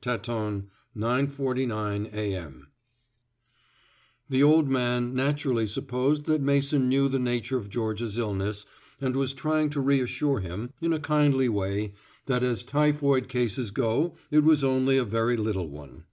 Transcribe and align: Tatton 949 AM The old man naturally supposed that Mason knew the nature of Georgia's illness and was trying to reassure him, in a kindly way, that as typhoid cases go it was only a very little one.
Tatton 0.00 0.70
949 0.96 2.06
AM 2.06 2.66
The 4.28 4.42
old 4.42 4.68
man 4.68 5.14
naturally 5.14 5.68
supposed 5.68 6.24
that 6.24 6.42
Mason 6.42 6.88
knew 6.88 7.08
the 7.08 7.20
nature 7.20 7.56
of 7.56 7.68
Georgia's 7.70 8.18
illness 8.18 8.66
and 9.00 9.14
was 9.14 9.32
trying 9.32 9.70
to 9.70 9.80
reassure 9.80 10.40
him, 10.40 10.72
in 10.82 10.92
a 10.92 10.98
kindly 10.98 11.48
way, 11.48 11.94
that 12.26 12.42
as 12.42 12.64
typhoid 12.64 13.28
cases 13.28 13.70
go 13.70 14.16
it 14.32 14.42
was 14.42 14.64
only 14.64 14.96
a 14.98 15.04
very 15.04 15.36
little 15.36 15.68
one. 15.70 16.06